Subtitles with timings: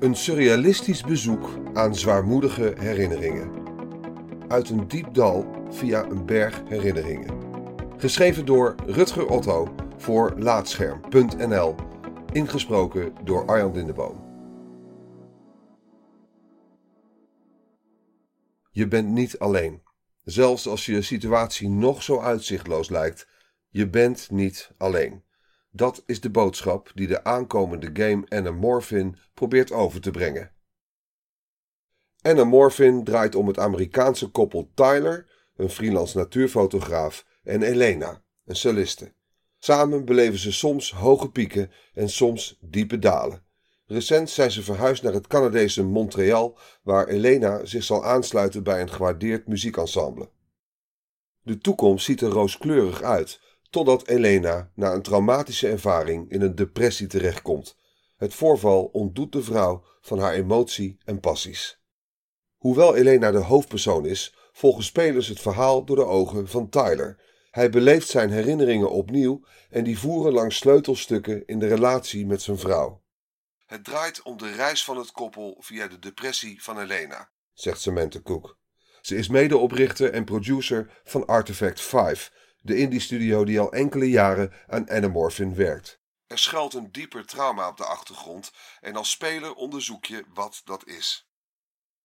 [0.00, 3.50] Een surrealistisch bezoek aan zwaarmoedige herinneringen.
[4.48, 7.34] Uit een diep dal via een berg herinneringen.
[7.96, 11.74] Geschreven door Rutger Otto voor Laatscherm.nl.
[12.32, 14.28] Ingesproken door Arjan Lindeboom.
[18.70, 19.82] Je bent niet alleen.
[20.24, 23.28] Zelfs als je situatie nog zo uitzichtloos lijkt,
[23.68, 25.22] je bent niet alleen.
[25.70, 30.52] Dat is de boodschap die de aankomende game Anamorphin probeert over te brengen.
[32.22, 39.12] Anamorphin draait om het Amerikaanse koppel Tyler, een freelance natuurfotograaf, en Elena, een celliste.
[39.58, 43.44] Samen beleven ze soms hoge pieken en soms diepe dalen.
[43.86, 48.90] Recent zijn ze verhuisd naar het Canadese Montreal, waar Elena zich zal aansluiten bij een
[48.90, 50.30] gewaardeerd muziekensemble.
[51.42, 57.06] De toekomst ziet er rooskleurig uit, totdat Elena na een traumatische ervaring in een depressie
[57.06, 57.76] terechtkomt.
[58.16, 61.80] Het voorval ontdoet de vrouw van haar emotie en passies.
[62.56, 67.18] Hoewel Elena de hoofdpersoon is, volgen spelers het verhaal door de ogen van Tyler.
[67.50, 72.58] Hij beleeft zijn herinneringen opnieuw en die voeren langs sleutelstukken in de relatie met zijn
[72.58, 73.02] vrouw.
[73.66, 78.20] Het draait om de reis van het koppel via de depressie van Elena, zegt Samantha
[78.20, 78.58] Cook.
[79.00, 84.90] Ze is medeoprichter en producer van Artifact 5, de indie-studio die al enkele jaren aan
[84.90, 86.00] Anamorphin werkt.
[86.26, 90.86] Er schuilt een dieper trauma op de achtergrond en als speler onderzoek je wat dat
[90.86, 91.28] is.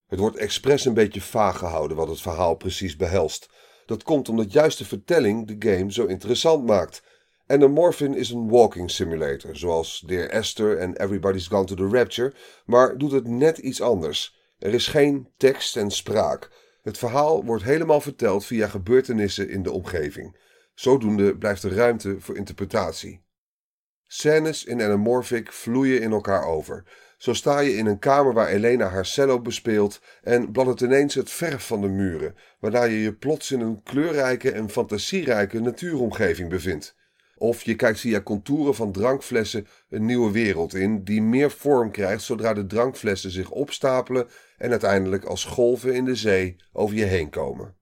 [0.07, 3.49] Het wordt expres een beetje vaag gehouden wat het verhaal precies behelst.
[3.85, 7.03] Dat komt omdat juist de vertelling de game zo interessant maakt.
[7.47, 12.33] Anamorphin is een walking simulator, zoals Dear Esther en Everybody's Gone to the Rapture,
[12.65, 14.35] maar doet het net iets anders.
[14.57, 16.51] Er is geen tekst en spraak.
[16.85, 20.37] Het verhaal wordt helemaal verteld via gebeurtenissen in de omgeving.
[20.73, 23.23] Zodoende blijft er ruimte voor interpretatie.
[24.07, 26.83] Scènes in Anamorphic vloeien in elkaar over.
[27.17, 31.29] Zo sta je in een kamer waar Elena haar cello bespeelt en bladdert ineens het
[31.29, 36.95] verf van de muren, waarna je je plots in een kleurrijke en fantasierijke natuuromgeving bevindt.
[37.37, 42.23] Of je kijkt via contouren van drankflessen een nieuwe wereld in, die meer vorm krijgt
[42.23, 47.29] zodra de drankflessen zich opstapelen en uiteindelijk als golven in de zee over je heen
[47.29, 47.75] komen.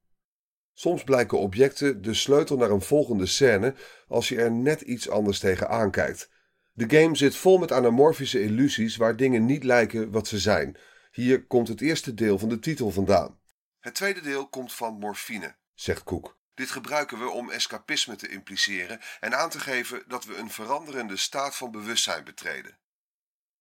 [0.74, 3.75] Soms blijken objecten de sleutel naar een volgende scène
[4.08, 6.30] als je er net iets anders tegen aankijkt.
[6.72, 10.78] De game zit vol met anamorfische illusies waar dingen niet lijken wat ze zijn.
[11.12, 13.40] Hier komt het eerste deel van de titel vandaan.
[13.80, 16.38] Het tweede deel komt van morfine, zegt Koek.
[16.53, 21.18] Dit gebruiken we om escapisme te impliceren en aan te geven dat we een veranderende
[21.18, 22.78] staat van bewustzijn betreden.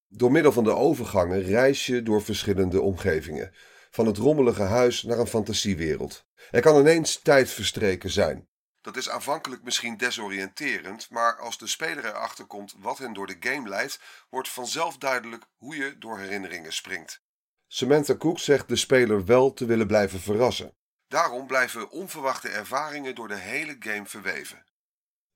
[0.08, 3.54] Door middel van de overgangen reis je door verschillende omgevingen
[3.90, 6.26] van het rommelige huis naar een fantasiewereld.
[6.50, 8.48] Er kan ineens tijd verstreken zijn.
[8.80, 13.36] Dat is aanvankelijk misschien desoriënterend, maar als de speler erachter komt wat hen door de
[13.40, 14.00] game leidt,
[14.30, 17.22] wordt vanzelf duidelijk hoe je door herinneringen springt.
[17.66, 20.74] Samantha Cook zegt de speler wel te willen blijven verrassen.
[21.12, 24.64] Daarom blijven onverwachte ervaringen door de hele game verweven.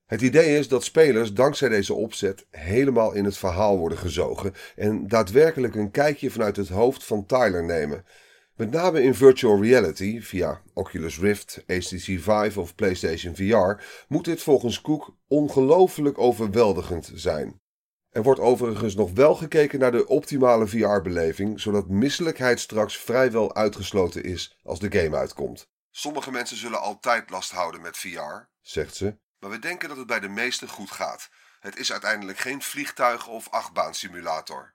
[0.07, 5.09] Het idee is dat spelers dankzij deze opzet helemaal in het verhaal worden gezogen en
[5.09, 8.05] daadwerkelijk een kijkje vanuit het hoofd van Tyler nemen.
[8.55, 14.43] Met name in virtual reality, via Oculus Rift, HTC Vive of PlayStation VR, moet dit
[14.43, 17.61] volgens Cook ongelooflijk overweldigend zijn.
[18.16, 24.25] Er wordt overigens nog wel gekeken naar de optimale VR-beleving, zodat misselijkheid straks vrijwel uitgesloten
[24.25, 25.69] is als de game uitkomt.
[25.91, 30.06] Sommige mensen zullen altijd last houden met VR, zegt ze, maar we denken dat het
[30.06, 31.31] bij de meesten goed gaat.
[31.60, 34.75] Het is uiteindelijk geen vliegtuig- of achtbaansimulator.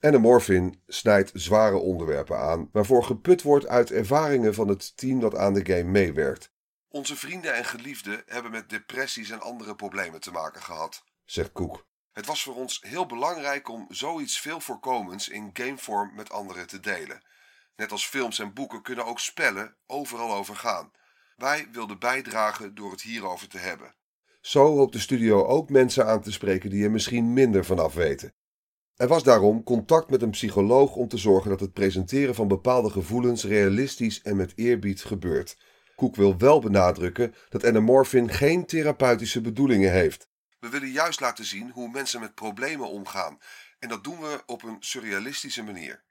[0.00, 5.54] Anamorphin snijdt zware onderwerpen aan, waarvoor geput wordt uit ervaringen van het team dat aan
[5.54, 6.52] de game meewerkt.
[6.88, 11.90] Onze vrienden en geliefden hebben met depressies en andere problemen te maken gehad, zegt Koek.
[12.12, 16.80] Het was voor ons heel belangrijk om zoiets veel voorkomends in gamevorm met anderen te
[16.80, 17.22] delen.
[17.76, 20.90] Net als films en boeken kunnen ook spellen overal over gaan.
[21.36, 23.94] Wij wilden bijdragen door het hierover te hebben.
[24.40, 28.34] Zo hoopt de studio ook mensen aan te spreken die er misschien minder vanaf weten.
[28.96, 32.90] Er was daarom contact met een psycholoog om te zorgen dat het presenteren van bepaalde
[32.90, 35.56] gevoelens realistisch en met eerbied gebeurt.
[35.96, 40.30] Koek wil wel benadrukken dat Anamorphin geen therapeutische bedoelingen heeft.
[40.62, 43.38] We willen juist laten zien hoe mensen met problemen omgaan
[43.78, 46.04] en dat doen we op een surrealistische manier.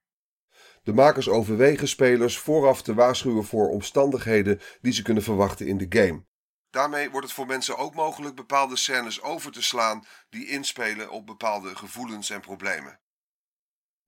[0.84, 5.86] De makers overwegen spelers vooraf te waarschuwen voor omstandigheden die ze kunnen verwachten in de
[5.90, 6.24] game.
[6.70, 11.26] Daarmee wordt het voor mensen ook mogelijk bepaalde scènes over te slaan die inspelen op
[11.26, 13.00] bepaalde gevoelens en problemen.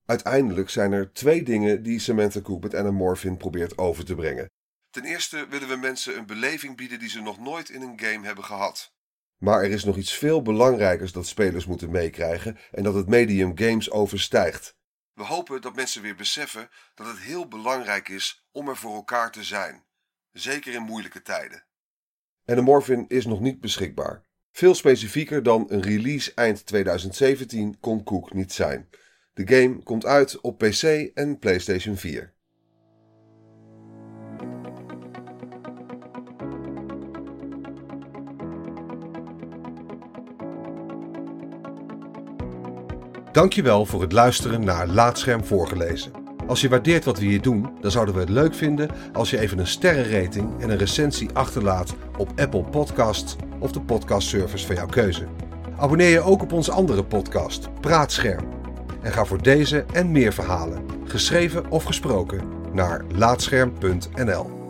[0.06, 4.50] Uiteindelijk zijn er twee dingen die Samantha Cook met Anamorphin probeert over te brengen.
[4.90, 8.26] Ten eerste willen we mensen een beleving bieden die ze nog nooit in een game
[8.26, 8.93] hebben gehad.
[9.44, 13.58] Maar er is nog iets veel belangrijkers dat spelers moeten meekrijgen en dat het medium
[13.58, 14.78] games overstijgt.
[15.14, 19.32] We hopen dat mensen weer beseffen dat het heel belangrijk is om er voor elkaar
[19.32, 19.84] te zijn,
[20.32, 21.66] zeker in moeilijke tijden.
[22.46, 24.24] En de Morphin is nog niet beschikbaar.
[24.52, 28.90] Veel specifieker dan een release eind 2017 kon Cook niet zijn.
[29.34, 32.33] De game komt uit op PC en PlayStation 4.
[43.34, 46.12] Dankjewel voor het luisteren naar Laatscherm voorgelezen.
[46.48, 49.40] Als je waardeert wat we hier doen, dan zouden we het leuk vinden als je
[49.40, 54.86] even een sterrenrating en een recensie achterlaat op Apple Podcasts of de podcastservice van jouw
[54.86, 55.28] keuze.
[55.78, 58.46] Abonneer je ook op onze andere podcast, Praatscherm.
[59.02, 62.42] En ga voor deze en meer verhalen, geschreven of gesproken,
[62.74, 64.63] naar laatscherm.nl.